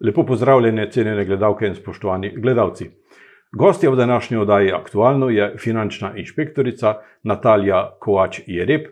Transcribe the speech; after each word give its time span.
Lepo 0.00 0.22
pozdravljene, 0.26 0.90
cenjene 0.90 1.24
gledalke 1.24 1.66
in 1.66 1.74
spoštovani 1.74 2.32
gledalci. 2.36 2.90
Gostja 3.52 3.90
v 3.90 3.96
današnji 3.96 4.36
oddaji 4.36 4.72
Aktualno 4.72 5.28
je 5.28 5.56
finančna 5.58 6.12
inšpektorica 6.16 6.94
Natalija 7.22 7.96
Kovač-Jereb, 8.00 8.84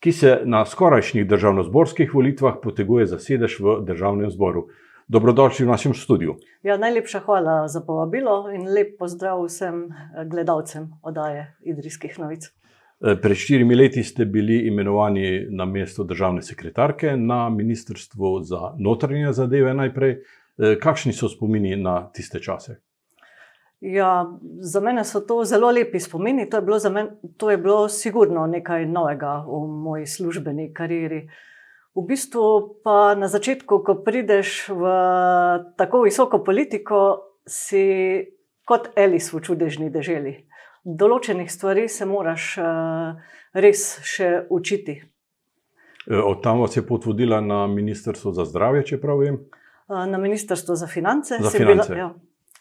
ki 0.00 0.12
se 0.12 0.40
na 0.44 0.64
skorajšnjih 0.66 1.26
državno-zborskih 1.26 2.14
volitvah 2.14 2.54
poteguje 2.62 3.06
za 3.06 3.18
sedež 3.18 3.60
v 3.60 3.76
državnem 3.86 4.30
zboru. 4.30 4.66
Dobrodošli 5.08 5.66
v 5.66 5.68
našem 5.68 5.94
studiu. 5.94 6.34
Ja, 6.62 6.76
najlepša 6.76 7.20
hvala 7.20 7.68
za 7.68 7.80
povabilo 7.86 8.50
in 8.50 8.66
lep 8.66 8.98
pozdrav 8.98 9.44
vsem 9.44 9.86
gledalcem 10.26 10.90
oddaje 11.02 11.54
Idrijskih 11.62 12.18
novic. 12.18 12.50
Pred 12.98 13.36
štirimi 13.36 13.74
leti 13.74 14.02
ste 14.02 14.24
bili 14.24 14.58
imenovani 14.66 15.46
na 15.50 15.64
mesto 15.64 16.04
državne 16.04 16.42
sekretarke 16.42 17.16
na 17.16 17.48
Ministrstvu 17.48 18.42
za 18.42 18.74
notranje 18.78 19.32
zadeve 19.32 19.74
najprej. 19.74 20.18
Kakšni 20.58 21.12
so 21.12 21.28
spomini 21.30 21.76
na 21.76 22.10
tiste 22.14 22.40
čase? 22.42 22.80
Ja, 23.80 24.26
za 24.60 24.80
mene 24.80 25.04
so 25.04 25.20
to 25.20 25.44
zelo 25.44 25.70
lepi 25.70 26.00
spomini. 26.00 26.48
To 26.50 26.58
je 26.58 26.62
bilo, 26.62 26.78
men, 26.90 27.08
to 27.36 27.50
je 27.50 27.58
bilo 27.58 27.88
sigurno 27.88 28.46
nekaj 28.46 28.86
novega 28.86 29.44
v 29.46 29.60
moji 29.70 30.06
službeni 30.06 30.72
karieri. 30.74 31.28
V 31.94 32.02
bistvu 32.06 32.82
pa 32.84 33.14
na 33.14 33.28
začetku, 33.28 33.78
ko 33.86 33.94
prideš 34.02 34.68
v 34.68 34.82
tako 35.78 36.02
visoko 36.02 36.42
politiko, 36.44 36.98
si 37.46 38.26
kot 38.66 38.90
Elis 38.96 39.32
v 39.32 39.40
čudežni 39.40 39.90
deželi. 39.94 40.34
Določenih 40.84 41.48
stvari 41.50 41.86
se 41.88 42.06
moraš 42.06 42.58
res 43.54 43.84
še 44.04 44.44
učiti. 44.50 44.98
Od 46.08 46.42
tam 46.42 46.62
vas 46.64 46.76
je 46.76 46.82
pot 46.86 47.06
vodila 47.06 47.40
na 47.44 47.66
Ministrstvo 47.66 48.32
za 48.32 48.46
zdravje, 48.48 48.84
če 48.92 49.00
prav 49.00 49.22
vem? 49.22 49.40
Na 49.88 50.18
Ministrstvo 50.18 50.74
za 50.76 50.86
finance. 50.86 51.38
Za 51.40 51.50
finance. 51.50 51.58
Sem 51.58 51.66
bila, 51.66 51.98
ja, 51.98 52.08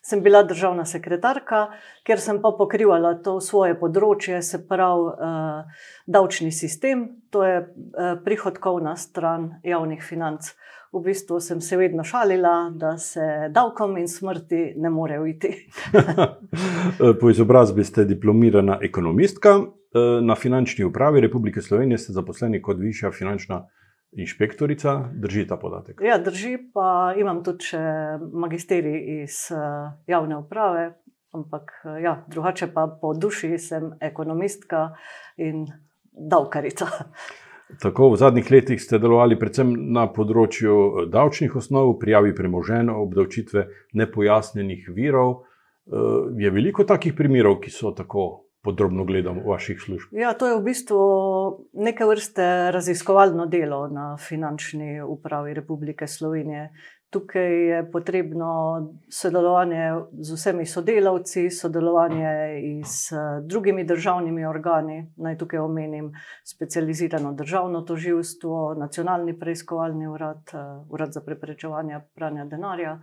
sem 0.09 0.23
bila 0.23 0.43
državna 0.43 0.85
sekretarka, 0.85 1.65
ker 2.07 2.21
sem 2.23 2.39
pa 2.41 2.53
pokrivala 2.55 3.17
to 3.23 3.37
svoje 3.43 3.75
področje, 3.79 4.39
se 4.41 4.61
pravi 4.67 5.11
uh, 5.11 5.83
davčni 6.07 6.53
sistem, 6.55 7.07
to 7.33 7.43
je 7.43 7.59
uh, 7.59 8.13
prihodkovna 8.23 8.95
stran 8.95 9.57
javnih 9.67 10.03
financ. 10.03 10.53
V 10.95 11.01
bistvu 11.03 11.41
sem 11.43 11.59
se 11.61 11.75
vedno 11.77 12.05
šalila, 12.07 12.71
da 12.71 12.93
se 12.97 13.49
davkom 13.51 13.97
in 13.99 14.07
smrti 14.07 14.61
ne 14.79 14.89
more 14.89 15.19
uiti. 15.19 15.51
po 17.19 17.29
izobrazbi 17.29 17.83
ste 17.83 18.05
diplomirana 18.07 18.79
ekonomistka. 18.81 19.59
Na 20.23 20.35
finančni 20.35 20.85
upravi 20.85 21.21
Republike 21.21 21.61
Slovenije 21.61 21.97
ste 21.97 22.15
zaposleni 22.15 22.61
kot 22.61 22.79
višja 22.79 23.11
finančna 23.11 23.65
inšpektorica, 24.17 24.97
drži 25.13 25.45
ta 25.47 25.57
podatek? 25.61 26.01
Ja, 26.03 26.17
drži, 26.17 26.57
pa 26.73 27.13
imam 27.17 27.43
tudi 27.45 27.69
še 27.71 27.81
magisterij 28.19 29.23
iz 29.23 29.39
javne 30.09 30.39
uprave, 30.41 30.89
ampak 31.37 31.73
ja, 32.01 32.17
drugače 32.27 32.71
pa 32.73 32.87
po 33.01 33.13
duši 33.13 33.57
sem 33.61 33.91
ekonomistka 34.01 34.89
in 35.37 35.67
davkarica. 36.17 36.89
Tako 37.83 38.13
v 38.13 38.17
zadnjih 38.17 38.47
letih 38.51 38.79
ste 38.79 38.95
delovali 38.95 39.35
predvsem 39.35 39.73
na 39.91 40.05
področju 40.07 41.07
davčnih 41.11 41.55
osnov, 41.59 41.97
prijavi 41.99 42.31
premoženja, 42.35 42.95
obdavčitve 42.95 43.65
nepojasnjenih 43.99 44.87
virov. 44.95 45.43
Je 46.39 46.51
veliko 46.51 46.87
takih 46.87 47.11
primerov, 47.15 47.59
ki 47.59 47.71
so 47.71 47.91
tako 47.95 48.46
podrobno 48.67 49.05
gledam 49.07 49.39
vaših 49.45 49.79
služb? 49.79 50.11
Ja, 50.11 50.33
to 50.35 50.47
je 50.49 50.57
v 50.59 50.63
bistvu 50.67 50.99
neke 51.87 52.05
vrste 52.05 52.71
raziskovalno 52.75 53.45
delo 53.47 53.85
na 53.87 54.17
finančni 54.19 54.99
upravi 55.01 55.53
Republike 55.55 56.07
Slovenije. 56.07 56.69
Tukaj 57.09 57.53
je 57.69 57.77
potrebno 57.91 58.49
sodelovanje 59.07 59.85
z 60.19 60.35
vsemi 60.35 60.65
sodelavci, 60.67 61.45
sodelovanje 61.49 62.33
s 62.83 63.15
drugimi 63.47 63.85
državnimi 63.87 64.43
organi. 64.45 64.97
Naj 65.15 65.37
tukaj 65.37 65.63
omenim 65.63 66.11
specializirano 66.43 67.31
državno 67.33 67.81
toživstvo, 67.87 68.75
nacionalni 68.79 69.39
preiskovalni 69.39 70.07
urad, 70.07 70.51
urad 70.89 71.15
za 71.15 71.23
preprečevanje 71.23 72.01
pranja 72.15 72.45
denarja. 72.45 72.99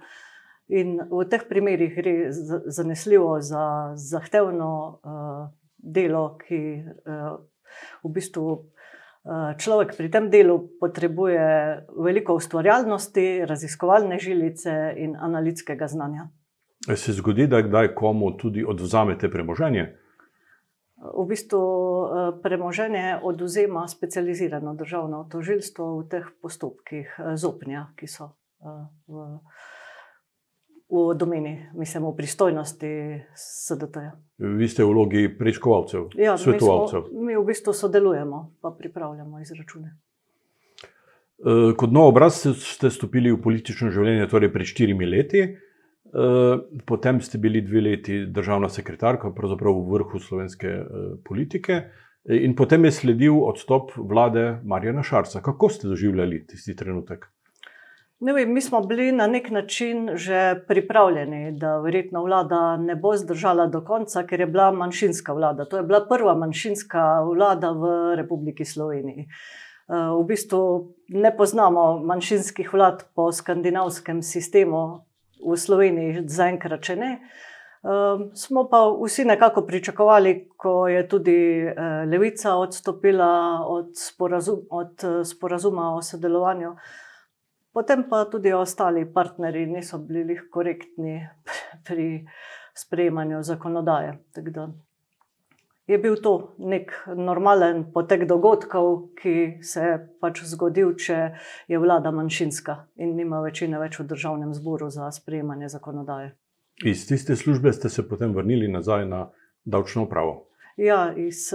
In 0.73 0.97
v 1.11 1.25
teh 1.29 1.43
primerih 1.49 1.93
gre 1.93 2.31
zanesljivo 2.73 3.41
za 3.41 3.93
zahtevno 4.01 4.71
uh, 5.05 5.49
delo, 5.77 6.39
ki 6.41 6.61
uh, 6.81 7.35
v 8.01 8.13
bistvu 8.13 8.47
uh, 8.49 9.53
človek 9.61 9.93
pri 9.97 10.09
tem 10.09 10.31
delu 10.33 10.57
potrebuje 10.81 11.85
veliko 12.01 12.39
ustvarjalnosti, 12.41 13.45
raziskovalne 13.45 14.17
žilice 14.19 14.95
in 14.97 15.19
analitskega 15.21 15.89
znanja. 15.89 16.31
Se 16.97 17.13
zgodi, 17.13 17.47
da 17.47 17.61
kdaj 17.65 17.93
komu 17.95 18.33
tudi 18.37 18.65
odvzamete 18.65 19.29
premoženje? 19.31 19.85
V 21.05 21.25
bistvu 21.29 21.61
premoženje 22.43 23.19
oduzema 23.23 23.85
specializirano 23.89 24.73
državno 24.75 25.27
tožilstvo 25.33 25.99
v 25.99 26.09
teh 26.09 26.29
postopkih 26.41 27.13
zopnja, 27.37 27.91
ki 28.01 28.09
so 28.09 28.31
v 28.65 29.25
v 30.95 31.15
domeni, 31.19 31.55
mislim, 31.75 32.07
v 32.07 32.17
pristojnosti 32.17 33.21
SDT. 33.35 33.97
-ja. 33.97 34.13
Vi 34.39 34.69
ste 34.69 34.85
v 34.85 34.89
vlogi 34.89 35.29
preiskovalcev, 35.39 36.09
ja, 36.15 36.37
svetovalcev. 36.39 37.03
Mi, 37.03 37.09
smo, 37.09 37.21
mi 37.21 37.37
v 37.37 37.45
bistvu 37.45 37.73
sodelujemo, 37.73 38.53
pa 38.61 38.71
pripravljamo 38.79 39.41
izračune. 39.41 39.97
Kot 41.77 41.93
nov 41.93 42.09
obraz 42.09 42.47
ste 42.57 42.91
stopili 42.91 43.33
v 43.33 43.41
politično 43.43 43.91
življenje, 43.91 44.29
torej 44.31 44.53
pred 44.53 44.67
štirimi 44.67 45.07
leti, 45.07 45.43
potem 46.87 47.21
ste 47.21 47.39
bili 47.43 47.61
dve 47.61 47.81
leti 47.81 48.21
državna 48.27 48.69
sekretarka, 48.69 49.33
pravzaprav 49.35 49.75
v 49.75 49.93
vrhu 49.93 50.21
slovenske 50.23 50.71
politike, 51.27 51.81
in 52.31 52.55
potem 52.57 52.85
je 52.85 52.93
sledil 52.93 53.41
odstop 53.45 53.93
vlade 53.99 54.61
Marjana 54.65 55.03
Šarca. 55.03 55.43
Kako 55.43 55.69
ste 55.69 55.91
doživljali 55.91 56.47
tisti 56.47 56.77
trenutek? 56.77 57.27
Ne 58.25 58.33
vem, 58.33 58.53
mi 58.53 58.61
smo 58.61 58.81
bili 58.81 59.13
na 59.13 59.27
nek 59.27 59.51
način 59.51 60.09
že 60.17 60.55
pripravljeni, 60.69 61.53
da 61.53 61.77
verjetno 61.79 62.23
vlada 62.25 62.77
ne 62.77 62.97
bo 62.97 63.13
zdržala 63.17 63.67
do 63.67 63.83
konca, 63.85 64.23
ker 64.27 64.41
je 64.41 64.47
bila 64.47 64.71
manjšinska 64.73 65.33
vlada. 65.33 65.65
To 65.69 65.77
je 65.77 65.83
bila 65.83 66.07
prva 66.09 66.35
manjšinska 66.35 67.21
vlada 67.23 67.71
v 67.71 68.15
Republiki 68.17 68.65
Sloveniji. 68.65 69.27
Eh, 69.27 69.93
v 69.93 70.25
bistvu 70.25 70.63
ne 71.09 71.37
poznamo 71.37 72.01
manjšinskih 72.01 72.73
vlad 72.73 73.05
po 73.15 73.29
skandinavskem 73.33 74.23
sistemu, 74.23 75.05
v 75.45 75.61
Sloveniji 75.61 76.25
zaenkrat 76.25 76.81
še 76.81 76.97
ne. 76.97 77.13
Um, 77.85 78.31
smo 78.33 78.63
pa 78.73 78.87
vsi 78.89 79.27
nekako 79.29 79.67
pričakovali, 79.69 80.49
ko 80.57 80.89
je 80.89 81.03
tudi 81.09 81.39
uh, 81.69 82.09
Levica 82.09 82.55
odstopila 82.57 83.61
od, 83.69 83.91
sporazum, 84.01 84.63
od 84.71 85.05
sporazuma 85.29 85.91
o 85.93 86.01
sodelovanju, 86.03 86.73
Potem 87.75 88.05
pa 88.09 88.25
tudi 88.31 88.53
ostali 88.53 89.13
partnerji 89.13 89.67
niso 89.67 89.99
bili 89.99 90.39
korektni 90.51 91.29
pri 91.87 92.27
sprejemanju 92.75 93.43
zakonodaje. 93.43 94.19
Je 95.87 95.99
bil 95.99 96.17
to 96.23 96.55
nek 96.59 96.93
normalen 97.17 97.85
potek 97.93 98.25
dogodkov, 98.29 99.17
ki 99.19 99.59
se 99.63 99.83
je 99.83 99.97
pač 100.21 100.45
zgodil, 100.49 100.95
če 100.95 101.19
je 101.69 101.79
vlada 101.79 102.15
manjšinska 102.15 102.77
in 102.97 103.17
nima 103.19 103.43
večine 103.45 103.79
več 103.83 103.99
v 104.01 104.07
državnem 104.15 104.55
zboru 104.55 104.89
za 104.91 105.11
sprejemanje 105.13 105.69
zakonodaje. 105.69 106.33
Iz 106.85 107.05
tiste 107.09 107.37
službe 107.37 107.73
ste 107.73 107.89
se 107.89 108.07
potem 108.09 108.33
vrnili 108.35 108.71
nazaj 108.71 109.05
na 109.07 109.27
davčno 109.65 110.07
upravo? 110.07 110.47
Ja, 110.77 111.13
iz 111.17 111.51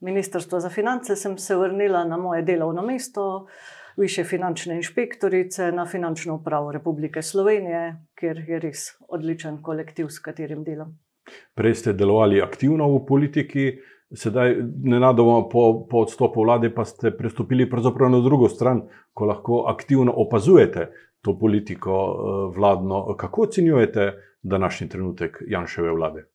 Ministrstva 0.00 0.60
za 0.60 0.68
finance 0.68 1.16
sem 1.16 1.38
se 1.38 1.56
vrnila 1.56 2.04
na 2.04 2.16
moje 2.16 2.42
delovno 2.42 2.82
mesto 2.82 3.46
više 3.96 4.24
finančne 4.24 4.76
inšpektorice 4.76 5.72
na 5.72 5.86
finančno 5.86 6.34
upravo 6.34 6.72
Republike 6.72 7.22
Slovenije, 7.22 7.96
kjer 8.18 8.44
je 8.48 8.58
res 8.58 8.78
odličen 9.08 9.62
kolektiv, 9.62 10.08
s 10.08 10.18
katerim 10.18 10.64
delam. 10.64 10.98
Prej 11.54 11.74
ste 11.74 11.92
delovali 11.92 12.42
aktivno 12.42 12.88
v 12.88 13.04
politiki, 13.06 13.72
sedaj, 14.14 14.56
nenadoma 14.84 15.48
po, 15.48 15.86
po 15.90 16.02
odstopu 16.06 16.42
vlade, 16.42 16.70
pa 16.74 16.84
ste 16.84 17.16
prestopili 17.16 17.68
na 18.10 18.20
drugo 18.20 18.48
stran, 18.48 18.82
ko 19.12 19.24
lahko 19.24 19.64
aktivno 19.68 20.12
opazujete 20.16 20.88
to 21.22 21.38
politiko 21.38 21.90
eh, 21.92 22.58
vladno. 22.58 23.16
Kako 23.16 23.42
ocenjujete 23.42 24.12
današnji 24.42 24.88
trenutek 24.88 25.42
Janševe 25.46 25.90
vlade? 25.90 26.31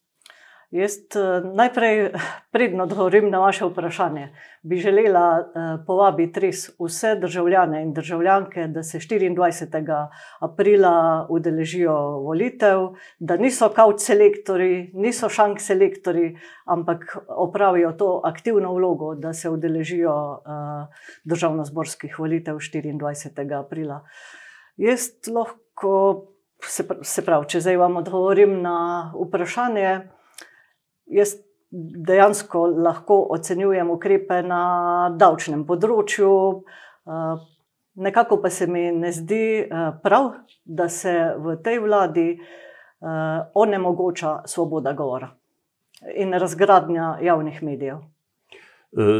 Jaz 0.71 0.97
eh, 1.15 1.41
najprej, 1.55 2.11
predno 2.53 2.83
odgovorim 2.83 3.29
na 3.29 3.39
vaše 3.39 3.65
vprašanje, 3.65 4.29
bi 4.63 4.77
želela 4.77 5.39
eh, 5.39 5.83
povabiti 5.87 6.39
res 6.39 6.69
vse 6.79 7.15
državljane 7.21 7.81
in 7.83 7.93
državljanke, 7.93 8.67
da 8.67 8.83
se 8.83 8.99
24. 8.99 10.07
aprila 10.41 11.27
udeležijo 11.29 11.95
volitev, 12.25 12.89
da 13.19 13.37
niso 13.37 13.69
kaut 13.69 14.01
selektori, 14.03 14.91
niso 14.93 15.29
šank 15.29 15.61
selektori, 15.61 16.33
ampak 16.65 17.17
opravijo 17.27 17.91
to 17.91 18.21
aktivno 18.23 18.73
vlogo, 18.73 19.15
da 19.15 19.33
se 19.33 19.49
udeležijo 19.49 20.17
eh, 20.33 21.05
državno-zborskih 21.23 22.19
volitev 22.19 22.55
24. 22.55 23.59
aprila. 23.59 24.01
Jaz 24.77 25.09
lahko 25.33 25.67
ko 25.77 25.93
se, 26.65 26.85
se 27.05 27.23
pravi, 27.25 27.47
če 27.53 27.61
zdaj 27.61 27.77
vam 27.81 27.99
odgovorim 28.01 28.57
na 28.63 28.77
vprašanje, 29.13 29.91
jaz 31.07 31.35
dejansko 32.07 32.65
lahko 32.67 33.19
ocenjujem 33.35 33.89
ukrepe 33.91 34.41
na 34.43 34.61
davčnem 35.19 35.65
področju. 35.67 36.31
Uh, 37.07 37.39
nekako 37.95 38.41
pa 38.43 38.49
se 38.49 38.67
mi 38.67 38.87
ne 38.91 39.11
zdi 39.11 39.63
uh, 39.63 39.89
prav, 40.03 40.31
da 40.63 40.89
se 40.89 41.13
v 41.37 41.57
tej 41.63 41.81
vladi 41.83 42.29
uh, 42.37 43.47
onemogoča 43.55 44.41
svoboda 44.45 44.93
govora 44.93 45.33
in 46.15 46.33
razgradnja 46.33 47.17
javnih 47.25 47.63
medijev. 47.63 48.03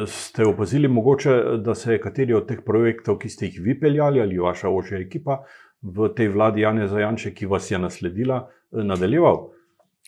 Ste 0.07 0.45
opazili, 0.47 0.87
mogoče, 0.87 1.57
da 1.59 1.75
se 1.75 1.91
je 1.93 2.01
kateri 2.01 2.33
od 2.33 2.45
teh 2.47 2.61
projektov, 2.65 3.17
ki 3.19 3.29
ste 3.29 3.49
jih 3.49 3.57
vi 3.65 3.75
peljali 3.79 4.21
ali 4.21 4.39
vaša 4.39 4.69
ožja 4.69 4.99
ekipa, 5.01 5.41
v 5.81 6.09
tej 6.15 6.31
vladi 6.33 6.61
Jana 6.61 6.87
Zajanče, 6.87 7.33
ki 7.33 7.45
vas 7.45 7.71
je 7.71 7.79
nasledila, 7.79 8.47
eh, 8.47 8.83
nadaljeval? 8.83 9.49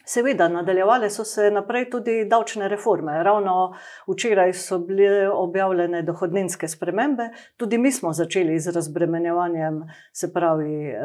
Seveda, 0.09 0.47
nadaljevale 0.49 1.09
so 1.13 1.23
se 1.23 1.51
naprej 1.53 1.83
tudi 1.89 2.13
davčne 2.25 2.67
reforme. 2.67 3.19
Ravno 3.23 3.75
včeraj 4.07 4.53
so 4.57 4.79
bile 4.79 5.27
objavljene 5.29 6.01
dohodninske 6.01 6.67
spremembe, 6.67 7.27
tudi 7.57 7.77
mi 7.77 7.91
smo 7.91 8.13
začeli 8.13 8.59
z 8.59 8.73
razbremenjevanjem, 8.73 9.83
se 10.13 10.31
pravi, 10.33 10.87
eh, 10.87 10.97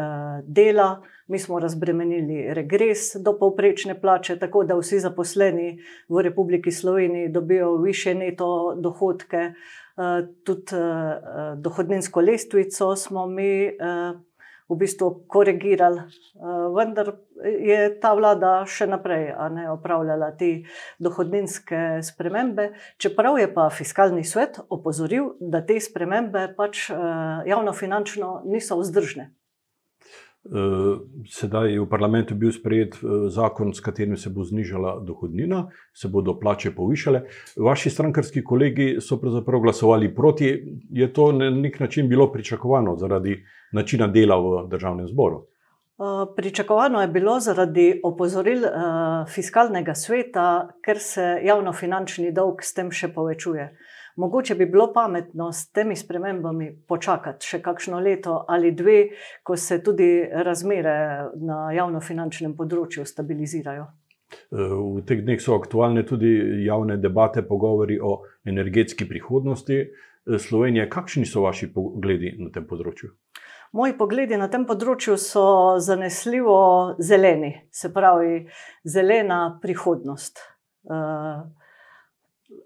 dela, 0.46 1.02
mi 1.26 1.38
smo 1.38 1.60
razbremenili 1.60 2.54
regres 2.54 3.12
do 3.20 3.36
povprečne 3.38 4.00
plače, 4.00 4.38
tako 4.38 4.64
da 4.64 4.78
vsi 4.80 5.00
zaposleni 5.04 5.78
v 6.08 6.22
Republiki 6.22 6.72
Sloveniji 6.72 7.28
dobijo 7.28 7.76
više 7.76 8.14
neto 8.14 8.74
dohodke. 8.80 9.36
Eh, 9.36 10.26
tudi 10.44 10.80
dohodninsko 11.56 12.20
lestvico 12.20 12.96
smo 12.96 13.26
mi 13.26 13.68
v 14.68 14.76
bistvu 14.80 15.26
korigirali, 15.28 16.00
eh, 16.00 16.66
vendar 16.76 17.12
je 17.44 17.78
ta 18.00 18.14
vlada 18.14 18.64
še 18.66 18.86
naprej 18.88 19.32
ne, 19.52 19.68
opravljala 19.70 20.30
te 20.38 20.64
dohodninske 20.98 22.00
spremembe, 22.02 22.70
čeprav 22.98 23.38
je 23.38 23.48
pa 23.54 23.68
fiskalni 23.70 24.24
svet 24.24 24.60
opozoril, 24.68 25.34
da 25.40 25.60
te 25.60 25.80
spremembe 25.80 26.48
pač 26.56 26.88
eh, 26.90 26.96
javnofinančno 27.50 28.42
niso 28.48 28.80
vzdržne. 28.80 29.30
Eh, 30.44 30.96
sedaj 31.30 31.72
je 31.72 31.80
v 31.80 31.86
parlamentu 31.88 32.34
bil 32.36 32.52
sprejet 32.52 32.98
zakon, 33.32 33.72
s 33.72 33.80
katerim 33.80 34.16
se 34.16 34.30
bo 34.30 34.44
znižala 34.44 34.98
dohodnina, 35.00 35.70
se 35.94 36.08
bodo 36.08 36.34
plače 36.40 36.74
povišale. 36.76 37.22
Vaši 37.56 37.90
strankarski 37.90 38.44
kolegi 38.44 38.96
so 39.00 39.16
pravzaprav 39.20 39.60
glasovali 39.60 40.14
proti. 40.14 40.52
Je 40.90 41.12
to 41.12 41.32
na 41.32 41.50
nek 41.50 41.80
način 41.80 42.08
bilo 42.08 42.32
pričakovano 42.32 42.96
zaradi 42.96 43.38
načina 43.72 44.06
dela 44.06 44.36
v 44.36 44.68
državnem 44.68 45.08
zboru? 45.08 45.46
Uh, 45.96 46.28
pričakovano 46.36 47.00
je 47.00 47.08
bilo 47.08 47.40
zaradi 47.40 48.00
opozoril 48.04 48.64
fiskalnega 49.28 49.94
sveta, 49.94 50.68
ker 50.84 50.98
se 50.98 51.38
javnofinančni 51.42 52.32
dolg 52.32 52.60
s 52.62 52.74
tem 52.74 52.90
še 52.90 53.08
povečuje. 53.14 53.70
Mogoče 54.16 54.54
bi 54.54 54.66
bilo 54.66 54.92
pametno 54.92 55.52
s 55.52 55.72
temi 55.72 55.96
spremembami 55.96 56.68
počakati 56.88 57.46
še 57.46 57.58
kakšno 57.62 57.98
leto 58.00 58.44
ali 58.48 58.70
dve, 58.72 59.08
ko 59.42 59.56
se 59.56 59.80
tudi 59.82 60.08
razmere 60.30 60.94
na 61.42 61.72
javnofinančnem 61.74 62.54
področju 62.54 63.06
stabilizirajo. 63.06 63.88
Uh, 64.50 64.78
v 64.98 65.02
teh 65.06 65.22
dneh 65.22 65.42
so 65.42 65.58
aktualne 65.58 66.04
tudi 66.06 66.30
javne 66.64 66.96
debate, 66.98 67.42
pogovori 67.42 67.98
o 68.00 68.22
energetski 68.46 69.08
prihodnosti 69.08 69.82
Slovenije. 70.24 70.88
Kakšni 70.90 71.26
so 71.28 71.42
vaši 71.44 71.68
pogledi 71.74 72.36
na 72.38 72.50
tem 72.54 72.64
področju? 72.66 73.10
Moji 73.74 73.96
pogledi 73.98 74.38
na 74.38 74.46
tem 74.48 74.62
področju 74.66 75.18
so 75.18 75.44
zanesljivo 75.82 76.94
zeleni, 77.02 77.50
se 77.74 77.90
pravi, 77.92 78.44
zelena 78.86 79.58
prihodnost. 79.62 80.38
Uh, 80.86 81.42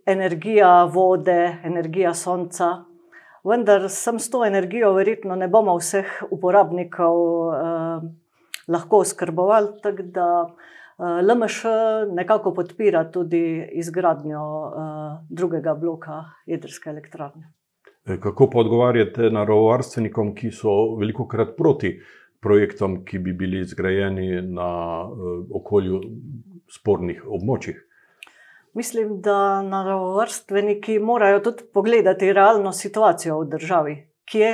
energija 0.06 0.84
vode, 0.84 1.58
energija 1.64 2.14
sonca. 2.14 2.84
Vendar 3.44 3.88
sem 3.88 4.18
s 4.18 4.30
to 4.30 4.44
energijo, 4.44 4.92
verjetno 4.96 5.36
ne 5.36 5.48
bomo 5.48 5.76
vseh 5.78 6.22
uporabnikov 6.30 7.20
uh, 7.48 8.08
lahko 8.68 8.98
oskrbovali, 9.04 9.68
tako 9.82 10.02
da 10.02 10.26
eh, 10.98 11.22
LMŠ 11.22 11.64
nekako 12.12 12.54
podpira 12.54 13.10
tudi 13.10 13.68
izgradnjo 13.72 14.42
uh, 14.42 14.74
drugega 15.30 15.74
bloka 15.74 16.24
jedrske 16.46 16.90
elektrarne. 16.90 17.52
Eh, 18.06 18.20
kako 18.20 18.50
pa 18.50 18.58
odgovarjate 18.58 19.30
naravovarstvenikom, 19.30 20.34
ki 20.34 20.50
so 20.50 20.96
veliko 21.00 21.26
krat 21.28 21.56
proti 21.56 21.98
projektom, 22.40 23.04
ki 23.04 23.18
bi 23.18 23.32
bili 23.32 23.64
zgrajeni 23.64 24.42
na 24.42 24.68
uh, 25.04 25.44
okolju 25.60 26.00
spornih 26.68 27.24
območjih? 27.26 27.87
Mislim, 28.74 29.20
da 29.20 29.62
naravovarstveniki 29.62 30.98
morajo 30.98 31.40
tudi 31.40 31.64
pogledati 31.74 32.32
realno 32.32 32.72
situacijo 32.72 33.40
v 33.40 33.48
državi, 33.48 33.94
kje 34.30 34.50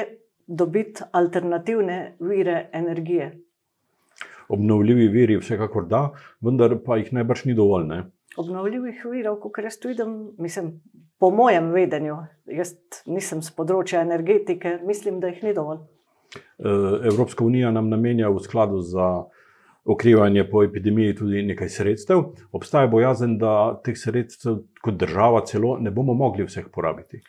dobiti 0.47 1.03
alternativne 1.13 2.17
vire 2.21 2.71
energije. 2.73 3.41
Obnovljivi 4.49 5.09
viri, 5.09 5.37
vsekakor 5.37 5.87
da, 5.89 6.11
vendar 6.41 6.77
pa 6.85 6.97
jih 6.97 7.13
najbrž 7.13 7.45
ni 7.45 7.55
dovolj. 7.55 7.87
Ne? 7.89 8.05
Obnovljivih 8.37 9.05
virov, 9.11 9.39
kot 9.41 9.59
jaz 9.65 9.79
vidim, 9.85 10.35
mislim, 10.39 10.81
po 11.19 11.31
mojem 11.31 11.71
vedenju, 11.73 12.17
jaz 12.47 12.75
nisem 13.07 13.43
z 13.43 13.55
področja 13.57 14.03
energetike, 14.05 14.79
mislim, 14.85 15.21
da 15.21 15.31
jih 15.33 15.43
ni 15.47 15.55
dovolj. 15.55 15.85
Eh, 16.35 17.09
Evropska 17.11 17.45
unija 17.45 17.71
nam 17.71 17.89
namenja 17.89 18.29
v 18.29 18.43
skladu 18.43 18.81
za 18.81 19.25
okrevanje 19.85 20.45
po 20.51 20.63
epidemiji 20.65 21.15
tudi 21.15 21.43
nekaj 21.43 21.69
sredstev. 21.69 22.23
Obstaja 22.53 22.87
bojazen, 22.87 23.39
da 23.39 23.81
teh 23.85 23.97
sredstev 23.99 24.63
kot 24.83 24.95
država 25.01 25.45
celo 25.47 25.77
ne 25.79 25.91
bomo 25.91 26.15
mogli 26.15 26.47
vseh 26.47 26.71
porabiti. 26.73 27.21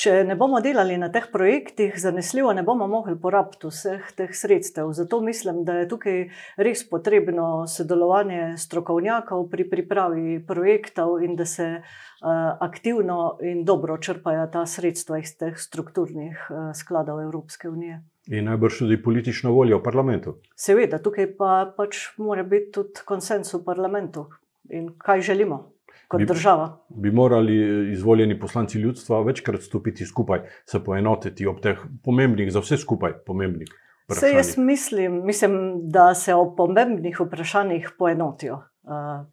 Če 0.00 0.22
ne 0.24 0.32
bomo 0.38 0.62
delali 0.64 0.94
na 0.96 1.10
teh 1.12 1.26
projektih, 1.28 1.92
zanesljivo 2.00 2.54
ne 2.56 2.62
bomo 2.64 2.86
mogli 2.88 3.18
porabiti 3.20 3.68
vseh 3.68 4.06
teh 4.16 4.30
sredstev. 4.32 4.94
Zato 4.96 5.18
mislim, 5.20 5.58
da 5.68 5.74
je 5.76 5.88
tukaj 5.90 6.22
res 6.56 6.86
potrebno 6.88 7.66
sodelovanje 7.68 8.54
strokovnjakov 8.62 9.44
pri 9.52 9.66
pripravi 9.68 10.38
projektov 10.48 11.20
in 11.26 11.36
da 11.36 11.44
se 11.44 11.66
uh, 11.82 12.30
aktivno 12.64 13.36
in 13.44 13.60
dobro 13.68 13.98
črpajo 14.00 14.48
ta 14.52 14.64
sredstva 14.66 15.20
iz 15.20 15.34
teh 15.36 15.58
strukturnih 15.58 16.48
uh, 16.48 16.70
skladov 16.72 17.20
Evropske 17.20 17.68
unije. 17.68 18.00
In 18.28 18.44
najbrž 18.44 18.78
tudi 18.78 19.02
politična 19.02 19.50
volja 19.50 19.78
v 19.78 19.82
parlamentu. 19.82 20.36
Seveda, 20.56 20.98
tukaj 21.02 21.32
pa 21.38 21.64
pač 21.76 22.10
mora 22.18 22.42
biti 22.42 22.70
tudi 22.76 23.04
konsens 23.04 23.54
v 23.54 23.64
parlamentu 23.64 24.28
in 24.70 24.92
kaj 24.98 25.24
želimo 25.32 25.72
kot 26.10 26.20
bi, 26.20 26.26
država. 26.26 26.66
Bi 26.88 27.10
morali 27.10 27.56
eh, 27.62 27.92
izvoljeni 27.92 28.38
poslanci 28.40 28.78
ljudstva 28.78 29.22
večkrat 29.22 29.62
stopiti 29.62 30.06
skupaj, 30.06 30.40
se 30.66 30.84
poenotiti 30.84 31.46
ob 31.46 31.60
teh 31.62 31.78
pomembnih, 32.04 32.52
za 32.52 32.60
vse 32.60 32.76
skupaj 32.76 33.22
pomembnih. 33.26 33.68
Vse 34.10 34.32
jaz 34.34 34.56
mislim, 34.58 35.22
mislim, 35.26 35.52
da 35.88 36.14
se 36.14 36.34
o 36.34 36.56
pomembnih 36.56 37.20
vprašanjih 37.20 37.92
poenotijo. 37.98 38.54
Uh, 38.82 39.26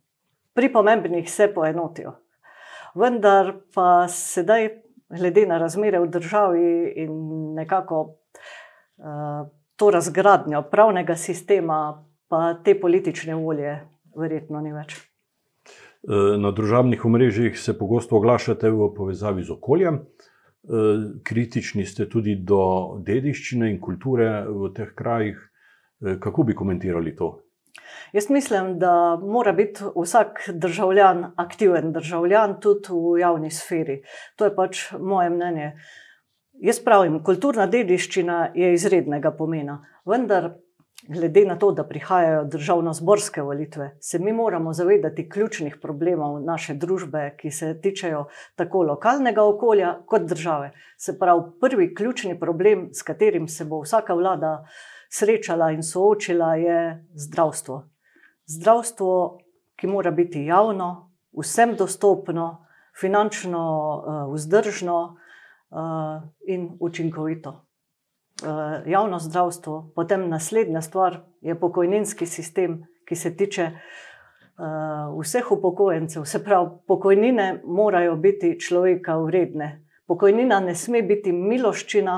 pri 0.54 0.70
pomembnih 0.74 1.32
se 1.32 1.48
poenotijo. 1.54 2.14
Vendar 2.96 3.54
pa 3.74 4.08
sedaj, 4.08 4.70
glede 5.10 5.46
na 5.48 5.58
razmere 5.58 6.00
v 6.00 6.10
državi 6.14 6.94
in 6.96 7.12
nekako 7.56 8.18
to 9.78 9.90
razgradnjo 9.92 10.62
pravnega 10.72 11.16
sistema, 11.16 12.06
pa 12.28 12.54
te 12.64 12.74
politične 12.80 13.36
volje, 13.36 13.78
verjetno 14.18 14.62
ni 14.62 14.74
več. 14.74 14.98
Eh, 16.08 16.38
na 16.38 16.52
družabnih 16.52 17.06
omrežjih 17.06 17.58
se 17.60 17.74
pogosto 17.78 18.16
oglašate 18.16 18.70
v 18.72 18.94
povezavi 18.96 19.44
z 19.44 19.52
okoljem, 19.52 19.96
eh, 19.96 21.02
kritični 21.24 21.86
ste 21.86 22.06
tudi 22.10 22.36
do 22.36 23.02
dediščine 23.04 23.70
in 23.72 23.82
kulture 23.82 24.46
v 24.48 24.72
teh 24.74 24.94
krajih. 24.96 25.38
Eh, 26.06 26.16
kako 26.20 26.44
bi 26.44 26.56
komentirali 26.56 27.16
to? 27.16 27.42
Jaz 28.14 28.30
mislim, 28.30 28.80
da 28.80 29.20
mora 29.22 29.52
biti 29.54 29.84
vsak 29.96 30.50
državljan 30.54 31.34
aktiven 31.36 31.92
državljan 31.92 32.60
tudi 32.62 32.88
v 32.90 33.20
javni 33.20 33.52
sferi. 33.52 34.02
To 34.36 34.46
je 34.46 34.56
pač 34.56 34.92
moje 35.00 35.30
mnenje. 35.30 35.74
Jaz 36.58 36.80
pravim, 36.82 37.20
kulturna 37.22 37.68
dediščina 37.70 38.52
je 38.58 38.72
izrednega 38.74 39.30
pomena, 39.38 39.76
vendar 40.10 40.56
glede 41.06 41.44
na 41.46 41.56
to, 41.62 41.70
da 41.72 41.84
prihajajo 41.86 42.48
državno-zborske 42.50 43.44
volitve, 43.46 43.92
se 44.02 44.20
mi 44.20 44.34
moramo 44.34 44.74
zavedati 44.74 45.28
ključnih 45.30 45.76
problemov 45.82 46.40
naše 46.42 46.74
družbe, 46.74 47.36
ki 47.38 47.52
se 47.52 47.76
tičejo 47.82 48.24
tako 48.56 48.82
lokalnega 48.90 49.44
okolja 49.46 49.92
kot 50.06 50.26
države. 50.26 50.72
Se 50.98 51.20
pravi, 51.20 51.44
prvi 51.62 51.94
ključni 51.96 52.40
problem, 52.40 52.90
s 52.94 53.06
katerim 53.06 53.48
se 53.48 53.66
bo 53.66 53.84
vsaka 53.84 54.18
vlada 54.18 54.66
srečala 55.14 55.70
in 55.72 55.84
soočila, 55.84 56.56
je 56.56 57.06
zdravstvo. 57.14 57.84
Zdravstvo, 58.46 59.14
ki 59.76 59.88
mora 59.88 60.12
biti 60.12 60.46
javno, 60.46 61.12
vsem 61.38 61.76
dostopno, 61.78 62.66
finančno 62.98 63.64
uh, 64.02 64.34
vzdržno 64.34 65.00
uh, 65.04 65.27
in 66.48 66.70
učinkovito. 66.80 67.64
javno 68.86 69.20
zdravstvo, 69.20 69.92
potem 69.96 70.30
naslednja 70.30 70.82
stvar 70.82 71.18
je 71.42 71.60
pokojninski 71.60 72.26
sistem, 72.26 72.84
ki 73.06 73.16
se 73.16 73.36
tiče 73.38 73.72
vseh 75.20 75.52
upokojencev. 75.52 76.26
Se 76.26 76.44
pravi, 76.44 76.70
pokojnine 76.88 77.62
morajo 77.66 78.16
biti 78.16 78.60
človeka 78.60 79.18
vredne. 79.18 79.86
Pokojnina 80.08 80.60
ne 80.60 80.76
sme 80.76 81.02
biti 81.02 81.32
miloščina 81.32 82.18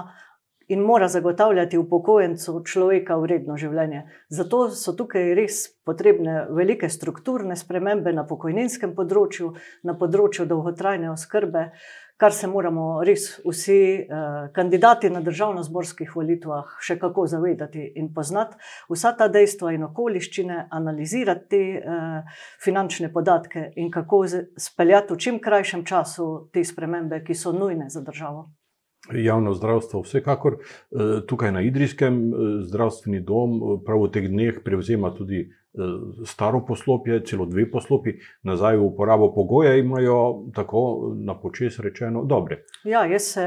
in 0.70 0.82
mora 0.86 1.08
zagotavljati 1.08 1.78
upokojencu 1.78 2.62
človeka 2.66 3.16
vredno 3.18 3.58
življenje. 3.58 4.04
Zato 4.30 4.68
so 4.70 4.94
tukaj 4.94 5.34
res 5.36 5.64
potrebne 5.86 6.46
velike 6.54 6.90
strukturne 6.90 7.56
spremembe 7.58 8.14
na 8.14 8.28
pokojninskem 8.30 8.94
področju, 8.96 9.56
na 9.84 9.98
področju 9.98 10.46
dolgotrajne 10.46 11.10
oskrbe, 11.10 11.72
kar 12.20 12.34
se 12.36 12.48
moramo 12.48 13.04
res 13.04 13.40
vsi 13.46 13.80
eh, 13.96 14.06
kandidati 14.54 15.10
na 15.10 15.22
državno-zborskih 15.24 16.12
volitvah 16.16 16.76
še 16.84 17.00
kako 17.00 17.26
zavedati 17.32 17.86
in 17.96 18.12
poznati. 18.14 18.60
Vsa 18.92 19.14
ta 19.16 19.30
dejstva 19.32 19.72
in 19.78 19.88
okoliščine, 19.88 20.66
analizirati 20.70 21.50
te 21.50 21.64
eh, 21.80 22.38
finančne 22.64 23.14
podatke 23.14 23.70
in 23.80 23.92
kako 23.92 24.26
speljati 24.58 25.14
v 25.14 25.18
čim 25.18 25.40
krajšem 25.40 25.86
času 25.86 26.50
te 26.54 26.64
spremembe, 26.64 27.24
ki 27.24 27.36
so 27.36 27.56
nujne 27.56 27.90
za 27.90 28.04
državo 28.04 28.50
javno 29.14 29.54
zdravstvo, 29.54 30.02
vsekakor 30.02 30.54
eh, 30.54 30.98
tukaj 31.28 31.52
na 31.52 31.62
Idrijskem 31.62 32.34
eh, 32.34 32.36
zdravstveni 32.64 33.20
dom 33.20 33.56
eh, 33.56 33.78
prav 33.86 34.04
v 34.04 34.12
teh 34.12 34.28
dneh 34.30 34.62
prevzema 34.66 35.14
tudi 35.16 35.50
staro 36.26 36.64
poslopje, 36.66 37.20
celo 37.30 37.46
dve 37.46 37.68
poslopi, 37.72 38.16
nazaj 38.44 38.78
v 38.78 38.88
uporabo 38.88 39.28
pogoje 39.36 39.80
imajo 39.80 40.50
tako 40.56 41.14
na 41.16 41.36
počes 41.38 41.78
rečeno 41.80 42.24
dobre. 42.26 42.64
Ja, 42.84 43.06
jaz 43.06 43.28
se 43.38 43.46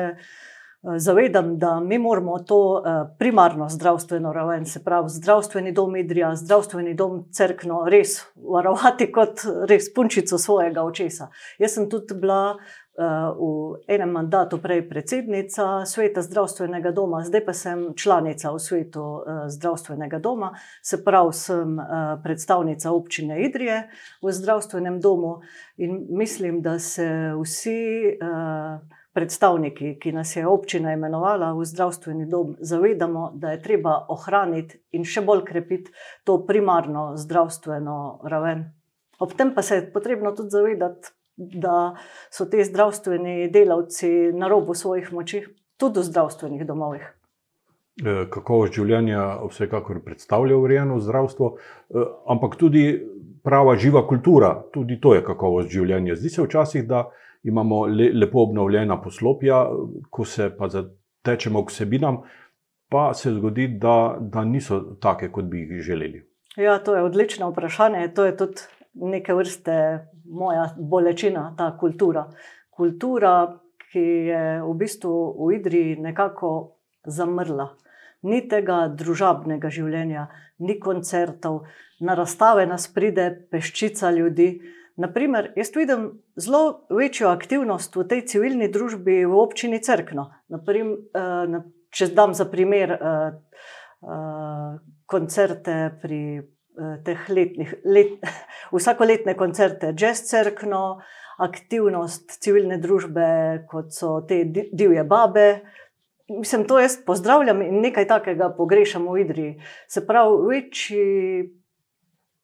zavedam, 0.96 1.58
da 1.58 1.80
mi 1.80 1.98
moramo 1.98 2.38
to 2.38 2.82
primarno 3.18 3.68
zdravstveno 3.68 4.32
raven, 4.32 4.64
se 4.66 4.84
pravi 4.84 5.08
zdravstveni 5.08 5.72
dom 5.72 5.96
Idrija, 5.96 6.36
zdravstveni 6.36 6.94
dom 6.94 7.24
Cerkno, 7.32 7.82
res 7.90 8.22
varovati 8.36 9.10
kot 9.12 9.42
res 9.68 9.90
punčico 9.94 10.38
svojega 10.38 10.86
očesa. 10.86 11.28
Jaz 11.58 11.74
sem 11.74 11.90
tudi 11.90 12.14
bila 12.14 12.54
v 12.96 13.80
enem 13.88 14.10
mandatu 14.12 14.58
prej 14.60 14.82
predsednica 14.88 15.86
sveta 15.88 16.22
zdravstvenega 16.22 16.92
doma, 16.92 17.22
zdaj 17.24 17.44
pa 17.44 17.52
sem 17.56 17.86
članica 17.96 18.52
v 18.52 18.58
svetu 18.60 19.04
zdravstvenega 19.48 20.18
doma, 20.18 20.52
se 20.82 21.00
pravi, 21.04 21.32
sem 21.32 21.78
predstavnica 22.22 22.92
občine 22.92 23.40
Idrije 23.44 23.88
v 24.22 24.32
zdravstvenem 24.32 25.00
domu 25.00 25.40
in 25.76 26.06
mislim, 26.10 26.60
da 26.62 26.78
se 26.78 27.32
vsi 27.32 28.18
predstavniki, 29.12 29.98
ki 30.00 30.12
nas 30.12 30.36
je 30.36 30.46
občina 30.46 30.92
imenovala 30.92 31.52
v 31.52 31.64
zdravstveni 31.64 32.26
dom, 32.26 32.56
zavedamo, 32.60 33.32
da 33.34 33.52
je 33.52 33.62
treba 33.62 34.06
ohraniti 34.08 34.80
in 34.92 35.04
še 35.04 35.20
bolj 35.20 35.44
krepiti 35.48 35.92
to 36.24 36.38
primarno 36.46 37.12
zdravstveno 37.16 38.20
raven. 38.24 38.64
Ob 39.20 39.34
tem 39.36 39.52
pa 39.54 39.62
se 39.62 39.76
je 39.76 39.90
potrebno 39.92 40.32
tudi 40.32 40.50
zavedati, 40.50 41.12
da 41.36 41.94
so 42.30 42.46
ti 42.46 42.64
zdravstveni 42.64 43.50
delavci 43.50 44.32
na 44.32 44.48
robu 44.48 44.74
svojih 44.74 45.12
moči, 45.12 45.44
tudi 45.76 46.00
v 46.00 46.02
zdravstvenih 46.02 46.66
domovih. 46.66 47.08
E, 48.00 48.24
kakovost 48.32 48.72
življenja 48.72 49.42
vsekakor 49.48 50.00
predstavlja 50.04 50.56
urejeno 50.56 50.98
zdravstvo, 51.00 51.48
e, 51.52 52.04
ampak 52.32 52.56
tudi 52.60 52.84
prava 53.44 53.76
živa 53.76 54.06
kultura, 54.08 54.54
tudi 54.72 55.00
to 55.00 55.14
je 55.14 55.24
kakovost 55.24 55.72
življenja. 55.72 56.16
Zdi 56.16 56.30
se 56.30 56.46
včasih, 56.46 56.86
da 56.88 57.08
imamo 57.42 57.86
le, 57.86 58.10
lepo 58.14 58.46
obnovljena 58.46 59.00
poslopja, 59.02 59.64
ko 60.10 60.24
se 60.24 60.50
pa 60.56 60.68
zatečemo 60.72 61.64
k 61.66 61.74
sebinam, 61.74 62.22
pa 62.88 63.10
se 63.14 63.32
zgodi, 63.32 63.68
da, 63.82 64.16
da 64.20 64.44
niso 64.44 64.80
take, 65.00 65.30
kot 65.32 65.48
bi 65.50 65.64
jih 65.64 65.82
želeli. 65.82 66.22
Ja, 66.56 66.78
to 66.78 66.96
je 66.96 67.02
odlično 67.02 67.48
vprašanje. 67.50 68.08
To 68.14 68.24
je 68.24 68.36
tudi 68.36 68.66
neke 68.94 69.34
vrste 69.34 69.76
moja 70.24 70.74
bolečina, 70.78 71.54
ta 71.58 71.72
kultura. 71.80 72.26
Kultura, 72.70 73.58
ki 73.92 74.02
je 74.28 74.44
v 74.64 74.74
bistvu 74.80 75.14
v 75.36 75.54
Idriji 75.58 75.96
nekako 76.00 76.78
zamrla. 77.04 77.72
Ni 78.22 78.40
tega 78.48 78.86
družabnega 78.88 79.68
življenja, 79.72 80.28
ni 80.62 80.78
koncertov, 80.80 81.64
na 82.00 82.14
razstave 82.18 82.66
nas 82.66 82.86
pride 82.94 83.26
peščica 83.50 84.12
ljudi. 84.14 84.54
Naprimer, 85.02 85.50
jaz 85.56 85.72
vidim 85.76 86.08
zelo 86.36 86.86
večjo 86.90 87.30
aktivnost 87.32 87.96
v 87.96 88.06
tej 88.08 88.24
civilni 88.28 88.68
družbi 88.72 89.22
v 89.26 89.38
občini 89.40 89.80
Cerkno. 89.82 90.28
Naprimer, 90.52 90.98
eh, 91.14 91.60
če 91.90 92.12
dam 92.14 92.34
za 92.34 92.44
primer 92.48 92.92
eh, 92.92 93.32
eh, 94.02 94.78
koncerte 95.06 95.76
pri 96.02 96.22
teh 97.04 97.28
letnih, 97.28 97.74
let, 97.84 98.22
vsakoletne 98.74 99.34
koncerte, 99.36 99.92
jazz 99.98 100.24
crkno, 100.28 101.00
aktivnost 101.42 102.38
civilne 102.42 102.78
družbe, 102.82 103.64
kot 103.70 103.92
so 103.94 104.20
te 104.28 104.42
divje 104.46 105.04
babe. 105.04 105.46
Mislim, 106.32 106.64
to 106.68 106.78
jaz 106.80 106.96
pozdravljam 107.06 107.62
in 107.62 107.80
nekaj 107.82 108.06
takega 108.08 108.52
pogrešam 108.56 109.08
v 109.10 109.24
Idriji. 109.24 109.54
Se 109.88 110.04
pravi, 110.06 110.38
večji 110.48 111.08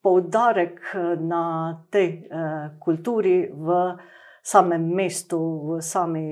poudarek 0.02 0.80
eh, 0.94 1.16
na 1.20 1.44
tej 1.90 2.08
eh, 2.08 2.70
kulturi 2.80 3.48
v 3.52 3.78
samem 4.42 4.88
mestu, 4.94 5.38
v 5.68 5.80
sami, 5.84 6.26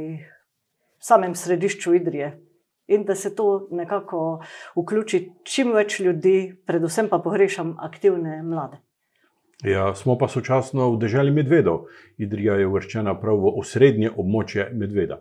samem 0.98 1.34
središču 1.34 1.94
Idrije 1.94 2.45
in 2.86 3.04
da 3.04 3.14
se 3.14 3.34
to 3.34 3.68
nekako 3.70 4.42
vključi 4.76 5.32
čim 5.44 5.72
več 5.72 6.00
ljudi, 6.00 6.56
predvsem 6.66 7.08
pa 7.08 7.18
pogrešam 7.18 7.76
aktivne 7.80 8.42
mlade. 8.42 8.78
Ja, 9.64 9.94
smo 9.94 10.18
pa 10.18 10.28
sočasno 10.28 10.90
v 10.92 10.98
državi 11.00 11.30
medvedov. 11.32 11.86
Idrija 12.20 12.58
je 12.60 12.66
uvrščena 12.68 13.14
prav 13.20 13.40
v 13.40 13.54
osrednje 13.60 14.10
območje 14.16 14.70
medveda. 14.72 15.20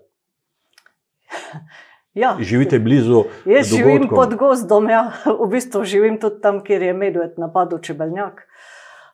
Ja, 2.16 2.38
Živite 2.40 2.78
blizu? 2.80 3.26
Jaz 3.44 3.68
dogodkom. 3.70 3.92
živim 3.92 4.06
pod 4.08 4.36
gozdom, 4.40 4.86
ja. 4.90 5.02
v 5.42 5.48
bistvu 5.52 5.82
živim 5.84 6.16
tudi 6.20 6.40
tam, 6.42 6.62
kjer 6.64 6.86
je 6.88 6.94
medved 6.96 7.34
napadel 7.38 7.82
čebeljak. 7.84 8.40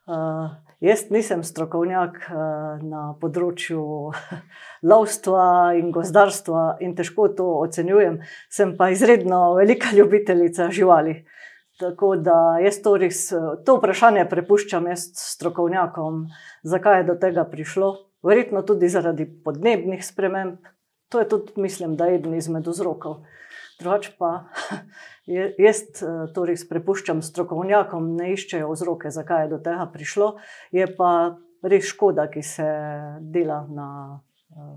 Uh, 0.06 0.54
Jaz 0.82 1.04
nisem 1.14 1.44
strokovnjak 1.46 2.16
eh, 2.26 2.38
na 2.90 3.02
področju 3.22 3.82
lovstva 4.92 5.44
in 5.78 5.92
gozdarstva 5.94 6.80
in 6.82 6.96
težko 6.98 7.28
to 7.38 7.46
ocenjujem, 7.62 8.18
sem 8.50 8.74
pa 8.80 8.90
izredno 8.90 9.54
velika 9.60 9.94
ljubiteljica 9.94 10.72
živali. 10.74 11.20
Tako 11.82 12.16
da 12.26 12.58
jaz 12.62 12.80
to, 12.82 12.96
res, 12.98 13.20
to 13.66 13.76
vprašanje 13.78 14.26
prepuščam 14.30 14.90
strokovnjakom, 14.98 16.28
zakaj 16.66 17.00
je 17.02 17.08
do 17.08 17.16
tega 17.22 17.46
prišlo. 17.50 17.94
Verjetno 18.26 18.62
tudi 18.66 18.90
zaradi 18.90 19.26
podnebnih 19.46 20.02
sprememb. 20.06 20.60
To 21.14 21.22
je 21.22 21.30
tudi, 21.30 21.54
mislim, 21.62 21.96
da 21.98 22.10
je 22.10 22.20
eden 22.20 22.36
izmed 22.38 22.68
vzrokov. 22.68 23.22
Drugač 23.82 24.12
pa 24.18 24.46
jaz 25.66 25.82
eh, 26.02 26.26
to 26.34 26.46
res 26.46 26.64
prepuščam 26.70 27.24
strokovnjakom, 27.26 28.14
ne 28.20 28.32
iščejo 28.36 28.70
vzroke, 28.74 29.12
zakaj 29.14 29.48
je 29.48 29.54
do 29.56 29.62
tega 29.66 29.88
prišlo. 29.90 30.36
Je 30.76 30.86
pa 30.98 31.38
res 31.66 31.90
škoda, 31.90 32.28
ki 32.32 32.44
se 32.46 32.68
dela 33.34 33.64
na 33.70 33.90
eh, 34.54 34.76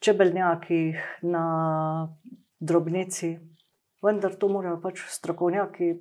čebeljakih, 0.00 1.00
na 1.26 1.44
drobnici. 2.60 3.34
Vendar 4.00 4.38
to 4.38 4.48
morajo 4.48 4.78
pač 4.80 5.02
strokovnjaki 5.10 5.92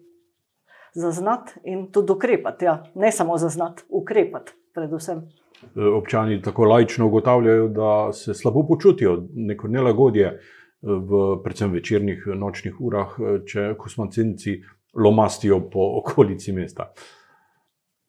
zaznati 0.96 1.60
in 1.66 1.90
tudi 1.92 2.14
ukrepati. 2.14 2.66
Ja. 2.66 2.84
Ne 2.96 3.12
samo 3.12 3.38
zaznati, 3.38 3.84
ukrepati, 3.90 4.56
predvsem. 4.74 5.26
Eh, 5.64 5.90
občani 5.98 6.42
tako 6.42 6.70
lajčno 6.70 7.08
ugotavljajo, 7.08 7.68
da 7.68 8.14
se 8.14 8.34
slabo 8.34 8.68
počutijo, 8.68 9.18
neko 9.34 9.68
nelagodje 9.68 10.40
v 10.82 11.22
predvsem 11.44 11.72
večernih 11.74 12.28
nočnih 12.40 12.82
urah, 12.82 13.16
če 13.46 13.74
kosmocenci 13.78 14.60
lomastijo 14.94 15.62
po 15.72 15.86
okolici 16.02 16.54
mesta. 16.56 16.92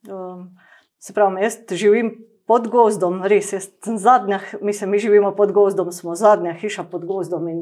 Um, 0.09 0.49
se 0.97 1.13
pravi, 1.13 1.43
jaz 1.43 1.59
živim 1.77 2.15
pod 2.49 2.67
gozdom, 2.67 3.21
res 3.23 3.53
sem 3.53 3.97
zadnja, 4.01 4.39
mislim, 4.61 4.89
mi 4.91 4.99
živimo 4.99 5.35
pod 5.35 5.51
gozdom, 5.51 5.91
smo 5.91 6.15
zadnja 6.15 6.53
hiša 6.57 6.83
pod 6.91 7.05
gozdom 7.05 7.47
in 7.47 7.59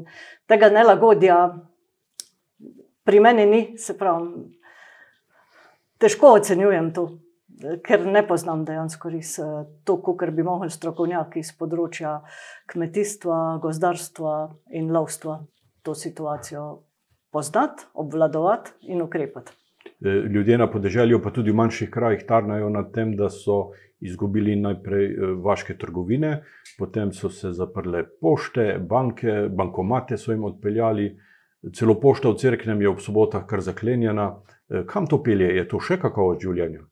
tega 0.48 0.70
nelagodja 0.72 1.40
pri 3.04 3.20
meni 3.20 3.46
ni, 3.46 3.62
se 3.78 3.98
pravi, 3.98 4.46
težko 6.00 6.36
ocenjujem 6.40 6.94
to 6.94 7.10
ker 7.60 8.06
ne 8.08 8.22
poznam 8.28 8.64
dejansko 8.66 9.12
res 9.14 9.36
eh, 9.40 9.64
to, 9.84 9.98
kar 10.00 10.32
bi 10.32 10.44
mogli 10.44 10.70
strokovnjaki 10.72 11.44
iz 11.44 11.52
področja 11.58 12.20
kmetijstva, 12.72 13.60
gozdarstva 13.64 14.36
in 14.80 14.92
lovstva 14.96 15.42
to 15.84 15.96
situacijo 15.96 16.68
poznati, 17.34 17.86
obvladovati 17.94 18.92
in 18.94 19.04
ukrepati. 19.04 19.56
Eh, 20.00 20.24
ljudje 20.32 20.58
na 20.58 20.70
podeželju, 20.72 21.22
pa 21.24 21.34
tudi 21.36 21.52
v 21.52 21.60
manjših 21.60 21.92
krajih, 21.92 22.26
tarnajo 22.28 22.70
nad 22.72 22.94
tem, 22.96 23.16
da 23.20 23.30
so 23.30 23.72
izgubili 24.00 24.56
najprej 24.56 25.06
eh, 25.06 25.34
vaše 25.44 25.76
trgovine, 25.78 26.44
potem 26.80 27.12
so 27.12 27.30
se 27.30 27.52
zaprle 27.52 28.06
pošte, 28.22 28.78
banke, 28.80 29.50
bankomate 29.52 30.18
so 30.18 30.32
jim 30.32 30.48
odpeljali. 30.48 31.16
celo 31.76 32.00
pošta 32.00 32.30
v 32.30 32.38
cerknem 32.40 32.82
je 32.82 32.90
ob 32.90 33.02
sobotah 33.04 33.44
kar 33.46 33.60
zaklenjena. 33.60 34.40
Kam 34.88 35.08
to 35.08 35.18
pelje, 35.24 35.50
je 35.58 35.68
to 35.68 35.80
še 35.80 35.98
kakovost 36.00 36.42
življenja? 36.42 36.86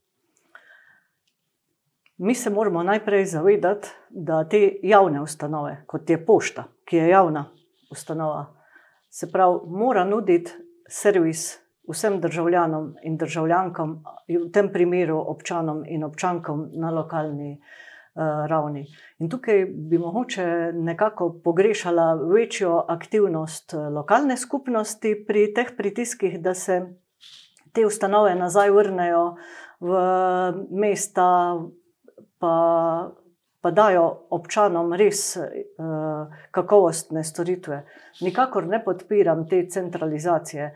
Mi 2.17 2.35
se 2.35 2.49
moramo 2.49 2.83
najprej 2.83 3.25
zavedati, 3.25 3.89
da 4.09 4.43
te 4.49 4.79
javne 4.83 5.21
ustanove, 5.21 5.83
kot 5.87 6.09
je 6.09 6.25
pošta, 6.25 6.63
ki 6.85 6.97
je 6.97 7.09
javna 7.09 7.45
ustanova, 7.91 8.45
se 9.09 9.31
pravi, 9.31 9.59
mora 9.67 10.05
nuditi 10.05 10.51
servis 10.89 11.59
vsem 11.87 12.19
državljanom 12.21 12.95
in 13.03 13.17
državljankam, 13.17 14.03
v 14.27 14.49
tem 14.51 14.71
primeru 14.73 15.19
občanom 15.27 15.83
in 15.85 16.03
občankom 16.03 16.69
na 16.73 16.91
lokalni 16.91 17.53
uh, 17.53 18.45
ravni. 18.49 18.87
In 19.19 19.29
tukaj 19.29 19.65
bi 19.65 19.97
mogoče 19.97 20.71
nekako 20.73 21.29
pogrešala 21.43 22.13
večjo 22.33 22.85
aktivnost 22.87 23.73
eh, 23.73 23.77
lokalne 23.77 24.37
skupnosti 24.37 25.25
pri 25.27 25.53
teh 25.53 25.71
pritiskih, 25.77 26.41
da 26.41 26.53
se 26.53 26.81
te 27.73 27.85
ustanove 27.85 28.35
nazaj 28.35 28.71
vrnejo 28.71 29.35
v 29.79 29.99
mesta, 30.71 31.27
pa, 32.39 33.11
pa 33.61 33.71
dajo 33.71 34.05
občanom 34.29 34.93
res 34.93 35.37
uh, 35.37 36.37
kakovostne 36.51 37.23
storitve. 37.23 37.83
Nikakor 38.21 38.67
ne 38.67 38.83
podpiram 38.83 39.47
te 39.49 39.65
centralizacije. 39.69 40.71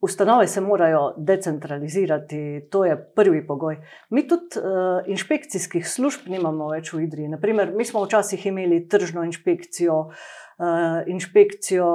Ustanove 0.00 0.46
se 0.46 0.60
morajo 0.60 1.14
decentralizirati, 1.16 2.68
to 2.70 2.84
je 2.84 2.96
prvi 3.14 3.46
pogoj. 3.46 3.76
Mi 4.10 4.28
tudi 4.28 4.60
uh, 4.60 5.02
inšpekcijskih 5.10 5.88
služb 5.88 6.28
nimamo 6.30 6.68
več 6.70 6.92
v 6.94 7.02
Idriji. 7.08 7.32
Naprimer, 7.34 7.72
mi 7.74 7.84
smo 7.84 8.04
včasih 8.04 8.46
imeli 8.46 8.84
tržno 8.88 9.24
inšpekcijo, 9.26 9.96
uh, 10.06 11.00
inšpekcijo 11.06 11.88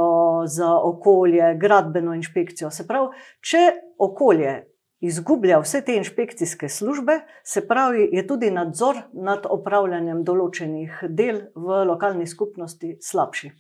za 0.52 0.74
okolje, 0.76 1.56
gradbeno 1.56 2.16
inšpekcijo. 2.16 2.72
Se 2.76 2.88
pravi, 2.88 3.16
če 3.40 3.64
okolje 4.04 4.58
izgublja 5.00 5.60
vse 5.60 5.82
te 5.86 5.96
inšpekcijske 5.96 6.70
službe, 6.70 7.20
se 7.44 7.68
pravi, 7.68 8.10
je 8.12 8.28
tudi 8.28 8.52
nadzor 8.52 9.02
nad 9.14 9.46
opravljanjem 9.50 10.24
določenih 10.24 11.04
del 11.10 11.42
v 11.56 11.84
lokalni 11.86 12.28
skupnosti 12.28 12.98
slabši. 13.02 13.52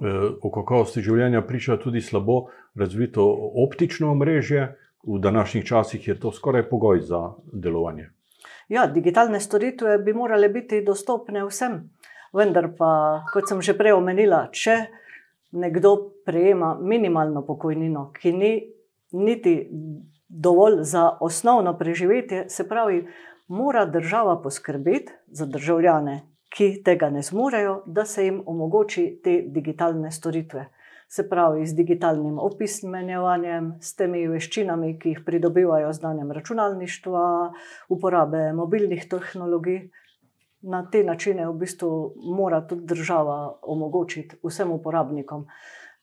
O 0.00 0.50
kakovosti 0.50 1.02
življenja 1.04 1.42
priča 1.44 1.76
tudi 1.76 2.00
slabo 2.00 2.46
razvito 2.78 3.26
optično 3.64 4.10
omrežje. 4.10 4.70
V 5.04 5.18
današnjih 5.20 5.64
časih 5.64 6.08
je 6.08 6.18
to 6.20 6.32
skoraj 6.32 6.66
pogoj 6.68 7.00
za 7.08 7.20
delovanje. 7.52 8.10
Ja, 8.68 8.86
digitalne 8.86 9.40
storitve 9.40 9.98
bi 9.98 10.12
morale 10.12 10.48
biti 10.48 10.82
dostopne 10.84 11.44
vsem. 11.46 11.78
Vendar 12.32 12.68
pa, 12.78 13.24
kot 13.32 13.48
sem 13.48 13.62
že 13.64 13.74
prej 13.74 13.96
omenila, 13.96 14.44
če 14.52 14.76
nekdo 15.52 15.94
prejema 16.26 16.76
minimalno 16.78 17.42
pokojnino, 17.46 18.10
ki 18.14 18.32
ni 18.32 18.52
niti 19.12 19.54
dovolj 20.30 20.82
za 20.82 21.10
osnovno 21.20 21.78
preživetje, 21.78 22.48
se 22.48 22.68
pravi, 22.68 23.08
mora 23.48 23.86
država 23.86 24.42
poskrbeti 24.42 25.12
za 25.26 25.46
državljane, 25.46 26.20
ki 26.48 26.82
tega 26.84 27.10
ne 27.10 27.22
zmorejo, 27.22 27.82
da 27.86 28.04
se 28.04 28.24
jim 28.24 28.42
omogoči 28.46 29.20
te 29.24 29.42
digitalne 29.46 30.10
storitve. 30.10 30.66
Se 31.08 31.28
pravi, 31.28 31.66
z 31.66 31.74
digitalnim 31.74 32.38
opismenjevanjem, 32.38 33.72
s 33.80 33.96
temi 33.98 34.28
veščinami, 34.30 34.92
ki 34.98 35.14
jih 35.14 35.22
pridobivajo 35.26 35.92
z 35.92 35.98
znanjem 35.98 36.30
računalništva, 36.32 37.24
uporabe 37.88 38.52
mobilnih 38.52 39.08
tehnologij. 39.10 39.88
Na 40.62 40.84
te 40.90 41.02
načine 41.04 41.48
v 41.48 41.56
bistvu 41.58 41.90
mora 42.36 42.60
tudi 42.66 42.86
država 42.86 43.58
omogočiti 43.62 44.38
vsem 44.44 44.70
uporabnikom 44.70 45.46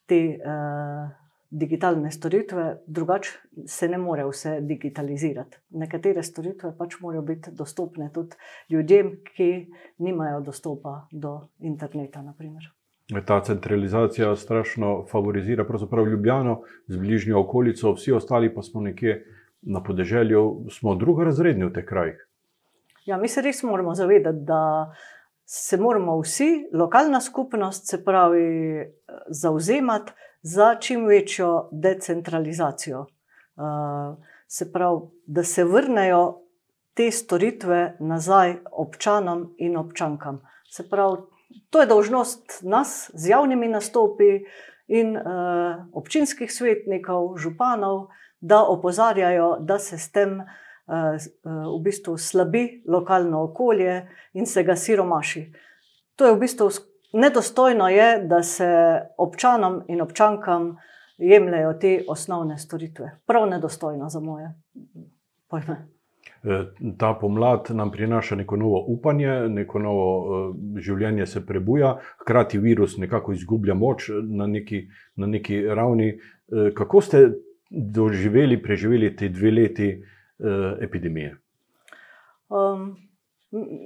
te 0.07 0.19
uh, 0.35 1.26
digitalne 1.49 2.11
storitve, 2.11 2.77
drugače 2.87 3.29
se 3.67 3.87
ne 3.87 3.97
more 3.97 4.25
vse 4.27 4.57
digitalizirati. 4.61 5.57
Nekatere 5.69 6.23
storitve 6.23 6.73
pač 6.77 6.99
morajo 6.99 7.21
biti 7.21 7.51
dostopne 7.51 8.09
tudi 8.13 8.35
ljudem, 8.69 9.13
ki 9.35 9.67
nimajo 9.97 10.41
dostopa 10.41 11.07
do 11.11 11.47
interneta. 11.59 12.21
Naprimer. 12.21 12.67
Ta 13.25 13.39
centralizacija 13.43 14.35
strašno 14.35 15.05
favorizira 15.11 15.65
pravzaprav 15.65 16.07
Ljubljano 16.07 16.61
z 16.87 16.97
bližnjo 16.97 17.39
okolico, 17.39 17.93
vsi 17.93 18.11
ostali 18.11 18.53
pa 18.53 18.61
smo 18.61 18.81
nekje 18.81 19.23
na 19.61 19.83
podeželju, 19.83 20.65
smo 20.69 20.95
drugorazredni 20.95 21.65
v 21.65 21.73
teh 21.73 21.85
krajih. 21.85 22.27
Ja, 23.05 23.17
mi 23.17 23.27
se 23.27 23.41
res 23.41 23.63
moramo 23.63 23.95
zavedati, 23.95 24.43
da 24.43 24.91
se 25.45 25.77
moramo 25.77 26.19
vsi, 26.19 26.67
lokalna 26.73 27.21
skupnost, 27.21 27.87
se 27.87 28.03
pravi, 28.03 28.83
zauzemati 29.31 30.11
za 30.47 30.75
čim 30.75 31.05
večjo 31.05 31.69
decentralizacijo. 31.71 32.99
Uh, 32.99 34.23
se 34.47 34.71
pravi, 34.71 34.99
da 35.25 35.43
se 35.43 35.63
vrnejo 35.63 36.41
te 36.93 37.11
storitve 37.11 37.97
nazaj 37.99 38.55
občanom 38.71 39.53
in 39.57 39.77
občankam. 39.77 40.41
Se 40.71 40.89
pravi, 40.89 41.17
to 41.69 41.81
je 41.81 41.87
dolžnost 41.87 42.59
nas 42.61 43.11
z 43.13 43.29
javnimi 43.29 43.67
nastopi 43.67 44.39
in 44.87 45.17
uh, 45.17 45.23
občinskih 45.93 46.53
svetnikov, 46.53 47.37
županov, 47.37 48.07
da 48.39 48.63
opozarjajo, 48.63 49.57
da 49.59 49.79
se 49.79 49.97
s 49.97 50.11
tem 50.11 50.39
uh, 50.39 50.47
v 51.77 51.83
bistvu 51.83 52.17
slabi 52.17 52.83
lokalno 52.87 53.43
okolje 53.43 54.07
in 54.33 54.45
se 54.45 54.63
ga 54.63 54.75
siromaši. 54.75 55.51
To 56.15 56.25
je 56.25 56.33
v 56.33 56.39
bistvu 56.39 56.69
nedostojno 57.13 57.89
je, 57.89 58.23
da 58.23 58.43
se 58.43 58.99
občanom 59.17 59.81
in 59.87 60.01
občankam 60.01 60.77
jemljajo 61.17 61.73
te 61.73 62.03
osnovne 62.07 62.57
storitve. 62.57 63.11
Prav 63.25 63.49
nedostojno 63.49 64.09
za 64.09 64.19
moje 64.19 64.53
pojme. 65.47 65.87
E, 66.43 66.63
ta 66.97 67.13
pomlad 67.21 67.67
nam 67.69 67.91
prinaša 67.91 68.35
neko 68.35 68.55
novo 68.55 68.83
upanje, 68.87 69.49
neko 69.49 69.79
novo 69.79 70.07
e, 70.07 70.81
življenje 70.81 71.25
se 71.25 71.45
prebuja, 71.45 71.97
hkrati 72.21 72.57
virus 72.57 72.97
nekako 72.97 73.33
izgublja 73.33 73.73
moč 73.73 74.09
na 74.23 74.47
neki, 74.47 74.87
na 75.15 75.27
neki 75.27 75.61
ravni. 75.67 76.07
E, 76.09 76.71
kako 76.75 77.01
ste 77.01 77.31
doživeli, 77.69 78.61
preživeli 78.63 79.15
te 79.15 79.29
dve 79.29 79.51
leti 79.51 79.89
epidemije? 80.81 81.31
Um, 82.49 82.95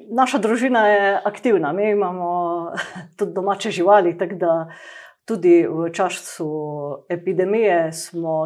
Naša 0.10 0.38
družina 0.42 0.88
je 0.88 1.22
aktivna, 1.26 1.74
mi 1.74 1.90
imamo 1.90 2.61
tudi 3.18 3.34
domače 3.34 3.72
živali, 3.72 4.18
tako 4.18 4.36
da 4.36 4.54
tudi 5.26 5.68
v 5.68 5.90
času 5.94 6.50
epidemije 7.10 7.92
smo, 7.94 8.46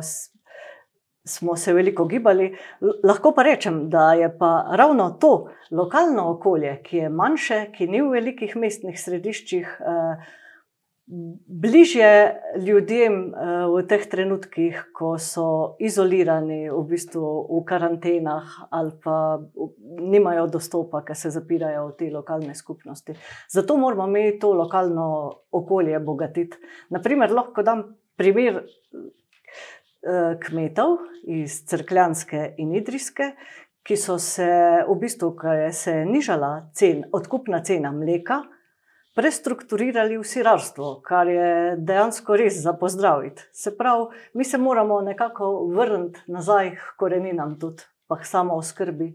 smo 1.27 1.55
se 1.55 1.73
veliko 1.73 2.05
gibali. 2.05 2.57
Lahko 3.03 3.33
pa 3.35 3.43
rečem, 3.43 3.89
da 3.89 4.13
je 4.13 4.37
pa 4.37 4.67
ravno 4.71 5.09
to 5.21 5.49
lokalno 5.71 6.29
okolje, 6.31 6.81
ki 6.83 6.97
je 6.97 7.09
manjše, 7.09 7.65
ki 7.77 7.87
ni 7.87 8.01
v 8.01 8.09
velikih 8.19 8.55
mestnih 8.55 8.99
središčih. 9.01 9.77
Eh, 9.79 10.43
bližje 11.07 12.41
ljudem 12.57 13.13
eh, 13.13 13.65
v 13.69 13.81
teh 13.87 14.05
trenutkih, 14.09 14.79
ko 14.93 15.15
so 15.21 15.75
izolirani, 15.79 16.65
v 16.69 16.81
bistvu 16.89 17.23
v 17.49 17.61
karantenah 17.67 18.55
ali 18.73 18.93
pa 19.03 19.37
nimajo 20.01 20.47
dostopa, 20.57 21.03
ker 21.05 21.17
se 21.17 21.29
zapirajo 21.29 21.91
v 21.91 21.97
te 21.99 22.09
lokalne 22.13 22.55
skupnosti. 22.55 23.13
Zato 23.49 23.77
moramo 23.77 24.07
mi 24.07 24.39
to 24.39 24.53
lokalno 24.53 25.41
okolje 25.51 25.99
bogatiti. 25.99 26.57
Naprimer, 26.89 27.31
lahko 27.31 27.61
dam 27.61 27.85
primer 28.17 28.63
eh, 28.65 30.33
kmetov 30.41 30.97
iz 31.29 31.61
Crkljanske 31.69 32.55
in 32.57 32.73
Idrijske. 32.73 33.35
Ki 33.85 33.93
so 34.01 34.15
se 34.17 34.47
v 34.81 34.93
bistvu, 34.97 35.35
ko 35.37 35.51
je 35.53 35.69
se 35.69 35.91
nižala 36.09 36.71
cen, 36.73 37.03
odkupna 37.13 37.59
cena 37.61 37.91
mleka, 37.93 38.39
prestrukturirali 39.15 40.17
v 40.17 40.27
sirarstvo, 40.27 40.99
kar 41.03 41.27
je 41.31 41.75
dejansko 41.79 42.35
res 42.35 42.59
za 42.61 42.73
pozdraviti. 42.75 43.47
Se 43.51 43.71
pravi, 43.77 44.11
mi 44.33 44.43
se 44.43 44.57
moramo 44.57 45.01
nekako 45.01 45.67
vrniti 45.71 46.19
nazaj 46.27 46.75
k 46.75 46.95
koreninam, 46.99 47.55
tudi 47.59 47.83
pa 48.07 48.19
k 48.19 48.25
samo 48.27 48.59
oskrbi. 48.59 49.13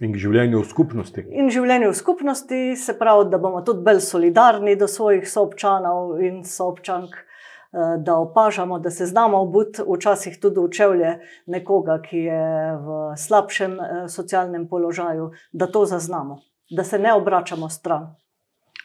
In 0.00 0.12
k 0.12 0.20
življenju 0.20 0.60
v 0.60 0.68
skupnosti. 0.68 1.24
In 1.32 1.48
življenju 1.50 1.88
v 1.90 1.96
skupnosti, 1.96 2.60
se 2.76 2.94
pravi, 2.98 3.30
da 3.32 3.40
bomo 3.42 3.62
tudi 3.64 3.82
bolj 3.82 4.02
solidarni 4.04 4.76
do 4.76 4.86
svojih 4.86 5.24
soobčanov 5.28 6.20
in 6.22 6.42
soobčank, 6.44 7.16
eh, 7.16 7.96
da 7.98 8.18
opažamo, 8.20 8.78
da 8.78 8.92
se 8.92 9.08
znamo 9.08 9.40
obuti 9.42 9.82
včasih 9.82 10.36
tudi 10.40 10.60
v 10.60 10.70
čevlje 10.70 11.14
nekoga, 11.46 11.98
ki 12.04 12.22
je 12.28 12.44
v 12.84 13.00
slabšem 13.16 13.80
eh, 13.80 14.04
socialnem 14.12 14.68
položaju, 14.68 15.32
da 15.52 15.66
to 15.66 15.86
zaznamo, 15.88 16.38
da 16.70 16.84
se 16.84 16.98
ne 16.98 17.16
obračamo 17.16 17.72
stran. 17.72 18.12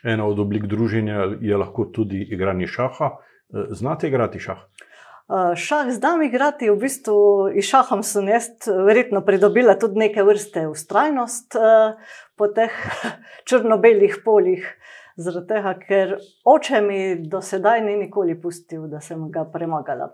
Ena 0.04 0.26
od 0.26 0.40
oblik 0.40 0.66
druženja 0.66 1.38
je 1.42 1.58
lahko 1.58 1.86
tudi 1.86 2.28
igranje 2.32 2.68
šaha. 2.68 3.10
Eh, 3.54 3.66
znate 3.70 4.08
igrati 4.08 4.40
šah? 4.40 4.58
Eh, 4.58 5.56
šah 5.56 5.92
znam 5.92 6.22
igrati, 6.22 6.70
v 6.70 6.76
bistvu 6.76 7.50
iz 7.56 7.66
šahom 7.66 8.04
sem 8.04 8.28
jaz 8.28 8.50
verjetno 8.86 9.22
pridobila 9.22 9.78
tudi 9.80 10.00
neke 10.00 10.24
vrste 10.24 10.68
ustrajnost 10.68 11.56
eh, 11.56 11.94
po 12.36 12.48
teh 12.48 12.72
črno-belih 13.48 14.18
poljih. 14.26 14.78
Zaradi 15.16 15.48
tega, 15.48 15.74
ker 15.88 16.16
oče 16.46 16.82
mi 16.82 17.00
do 17.30 17.42
sedaj 17.42 17.82
ni 17.86 17.98
nikoli 18.00 18.36
pustil, 18.42 18.88
da 18.88 19.02
sem 19.02 19.30
ga 19.32 19.46
premagala. 19.54 20.10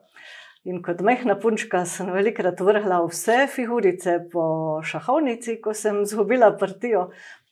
In 0.68 0.82
kot 0.84 1.00
mehna 1.06 1.38
punčka 1.40 1.86
sem 1.88 2.10
velikrat 2.12 2.60
vrhla 2.60 2.98
vse 3.06 3.46
figurice 3.48 4.18
po 4.32 4.82
šahovnici, 4.84 5.62
ko 5.64 5.74
sem 5.74 6.02
izgubila 6.04 6.50
partijo, 6.60 7.08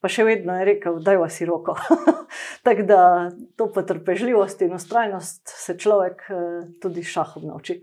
pa 0.06 0.10
še 0.14 0.22
vedno 0.28 0.54
je 0.60 0.66
rekel, 0.70 1.00
da 1.02 1.16
je 1.16 1.30
si 1.34 1.48
roko. 1.50 1.74
Tako 2.68 2.84
da 2.86 3.00
to 3.58 3.66
potrpežljivost 3.74 4.62
in 4.62 4.76
ustrajnost 4.78 5.50
se 5.50 5.74
človek 5.82 6.28
eh, 6.30 6.68
tudi 6.82 7.02
šahom 7.02 7.48
nauči. 7.50 7.80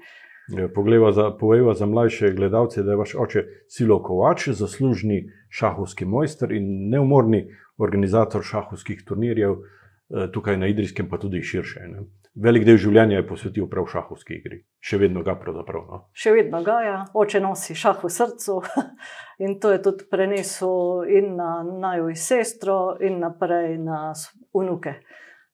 Ja, 0.55 0.69
Povejva 0.71 1.75
za 1.75 1.87
mlajše 1.87 2.31
gledalce, 2.39 2.83
da 2.87 2.95
je 2.95 3.01
vaš 3.01 3.15
oče 3.19 3.43
Silo 3.71 3.99
Kovač, 4.03 4.49
zaslužni 4.55 5.25
šahovski 5.51 6.07
mojster 6.07 6.53
in 6.55 6.91
neumorni 6.93 7.47
organizator 7.79 8.47
šahovskih 8.47 9.03
turnirjev 9.09 9.59
eh, 9.59 10.31
tukaj 10.31 10.63
na 10.63 10.71
Idrijskem, 10.71 11.11
pa 11.11 11.19
tudi 11.19 11.43
širše. 11.43 11.89
Ne? 11.91 12.07
Velik 12.35 12.65
del 12.65 12.79
življenja 12.81 13.21
je 13.21 13.27
posvetil 13.29 13.69
prav 13.71 13.89
šahovski 13.93 14.39
igri. 14.39 14.63
Še 14.81 14.99
vedno 15.03 15.23
ga 15.27 15.35
pravzaprav. 15.41 15.87
No. 15.89 16.01
Še 16.17 16.35
vedno 16.37 16.63
ga 16.65 16.79
je, 16.81 16.91
ja. 16.91 17.01
oče 17.15 17.41
nosi 17.45 17.77
šah 17.79 18.03
v 18.05 18.13
srcu 18.13 18.61
in 19.45 19.59
to 19.61 19.73
je 19.75 19.83
tudi 19.85 20.09
prenesel 20.11 21.09
in 21.09 21.35
na 21.37 21.61
najo 21.63 22.13
sestro, 22.17 22.97
in 23.01 23.21
naprej 23.23 23.77
na 23.83 24.13
unuke. 24.57 25.01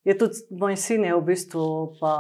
Je 0.07 0.15
tudi 0.17 0.41
moj 0.57 0.77
sin, 0.81 1.03
je 1.05 1.13
v 1.13 1.25
bistvu 1.27 1.63
pa 1.99 2.15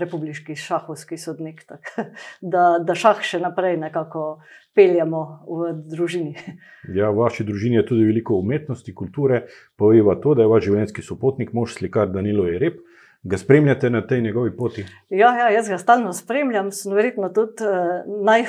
republiški 0.00 0.56
šahovski 0.58 1.18
sodnik, 1.20 1.62
tak, 1.68 1.92
da, 2.54 2.80
da 2.82 2.96
šah 2.98 3.20
še 3.22 3.38
naprej 3.44 3.76
nekako 3.78 4.40
peljemo 4.74 5.44
v 5.46 5.74
družini. 5.92 6.34
Ja, 6.98 7.12
v 7.12 7.22
vaši 7.22 7.46
družini 7.46 7.78
je 7.78 7.86
tudi 7.92 8.08
veliko 8.08 8.40
umetnosti, 8.40 8.92
kulture. 8.96 9.44
Povejva 9.80 10.18
to, 10.20 10.34
da 10.34 10.44
je 10.44 10.50
vaš 10.50 10.66
življenjski 10.66 11.04
sopotnik, 11.04 11.54
mož 11.56 11.76
slikar 11.78 12.10
Danilo 12.12 12.48
Jereb. 12.48 12.82
Ga 13.24 13.38
spremljate 13.38 13.90
na 13.90 14.06
tej 14.06 14.20
njegovi 14.20 14.56
poti? 14.56 14.84
Ja, 15.08 15.36
ja 15.36 15.48
jaz 15.50 15.68
ga 15.68 15.78
stalno 15.78 16.12
spremljam, 16.12 16.70
sem 16.72 16.92
verjetno 16.92 17.30
tudi 17.32 17.64
uh, 17.64 18.24
naj, 18.24 18.44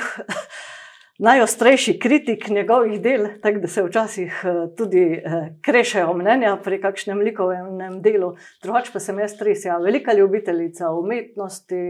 najostrejši 1.28 1.94
kritik 1.98 2.48
njegovih 2.48 3.00
del, 3.00 3.24
tako 3.42 3.62
da 3.62 3.68
se 3.72 3.84
včasih 3.86 4.42
uh, 4.44 4.58
tudi 4.76 5.04
uh, 5.16 5.46
krešejo 5.64 6.12
mnenja 6.18 6.58
pri 6.64 6.80
kakšnem 6.82 7.24
likovnem 7.24 8.02
delu. 8.04 8.34
Drugač 8.62 8.92
pa 8.92 9.00
sem 9.00 9.18
jaz 9.24 9.38
res, 9.40 9.64
ja, 9.64 9.78
velika 9.80 10.12
ljubiteljica 10.12 10.92
umetnosti, 10.92 11.80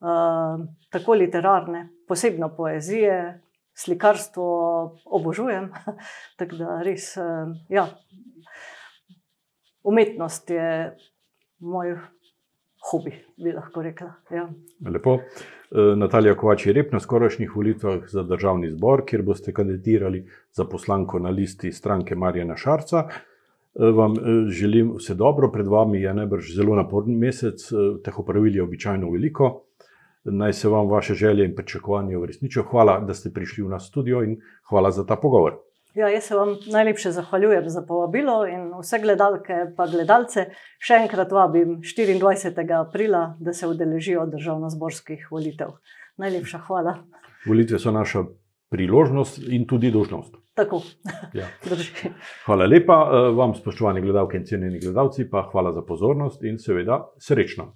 uh, 0.00 0.64
tako 0.96 1.18
literarne, 1.20 1.90
posebno 2.08 2.48
poezije, 2.56 3.18
slikarstvo 3.76 4.48
obožujem. 5.04 5.68
tako 6.40 6.56
da 6.56 6.80
res, 6.88 7.12
uh, 7.20 7.52
ja, 7.68 7.84
umetnost 9.84 10.50
je 10.50 10.96
moj 11.60 11.98
hobi, 12.90 13.12
bi 13.36 13.52
lahko 13.52 13.82
rekla. 13.82 14.12
Ja. 14.30 14.48
Lepo. 14.90 15.14
E, 15.14 15.84
Natalija 15.96 16.36
Kovač 16.36 16.66
je 16.66 16.72
rep 16.72 16.92
na 16.92 17.00
skorajšnjih 17.00 17.56
volitvah 17.56 18.08
za 18.10 18.22
državni 18.22 18.70
zbor, 18.70 19.04
kjer 19.06 19.22
boste 19.22 19.52
kandidirali 19.52 20.24
za 20.52 20.64
poslanko 20.64 21.18
na 21.18 21.30
listi 21.30 21.72
stranke 21.72 22.14
Marjana 22.14 22.56
Šarca. 22.56 23.06
E, 23.08 23.90
vam 23.98 24.16
e, 24.16 24.38
želim 24.48 24.94
vse 24.98 25.14
dobro, 25.14 25.50
pred 25.52 25.66
vami 25.66 26.02
je 26.02 26.14
najbrž 26.14 26.54
zelo 26.56 26.76
naporen 26.76 27.18
mesec, 27.18 27.68
teh 28.04 28.18
opravil 28.18 28.56
je 28.56 28.62
običajno 28.62 29.10
veliko. 29.10 29.60
Naj 30.24 30.52
se 30.52 30.68
vam 30.68 30.88
vaše 30.88 31.14
želje 31.14 31.44
in 31.44 31.54
pričakovanja 31.54 32.18
uresničijo. 32.18 32.62
Hvala, 32.70 33.00
da 33.00 33.14
ste 33.14 33.32
prišli 33.32 33.64
v 33.64 33.68
nas 33.68 33.88
studio 33.88 34.22
in 34.24 34.38
hvala 34.70 34.90
za 34.90 35.04
ta 35.06 35.16
pogovor. 35.16 35.60
Ja, 35.94 36.08
jaz 36.08 36.24
se 36.24 36.34
vam 36.34 36.56
najlepše 36.72 37.10
zahvaljujem 37.14 37.68
za 37.70 37.82
povabilo 37.86 38.46
in 38.46 38.72
vse 38.80 38.98
gledalke 38.98 39.52
in 39.52 39.90
gledalce. 39.92 40.48
Še 40.82 40.96
enkrat 41.04 41.30
vabim 41.32 41.76
24. 41.86 42.64
aprila, 42.80 43.36
da 43.38 43.52
se 43.52 43.68
udeležijo 43.70 44.26
državno-zborskih 44.32 45.28
volitev. 45.30 45.76
Najlepša 46.18 46.58
hvala. 46.66 46.96
Volitve 47.46 47.78
so 47.78 47.94
naša 47.94 48.24
priložnost 48.74 49.38
in 49.46 49.68
tudi 49.70 49.92
dožnost. 49.94 50.34
Tako. 50.54 50.82
Ja. 51.34 51.46
Hvala 52.46 52.66
lepa 52.66 52.98
eh, 53.04 53.30
vam, 53.34 53.54
spoštovani 53.54 54.02
gledalke 54.02 54.38
in 54.38 54.46
cenjeni 54.46 54.80
gledalci, 54.82 55.28
pa 55.30 55.46
hvala 55.52 55.72
za 55.72 55.82
pozornost 55.86 56.42
in 56.42 56.58
seveda 56.58 57.04
srečno. 57.18 57.72